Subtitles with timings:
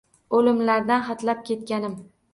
[0.37, 1.99] O’limlardan hatlab ketganim…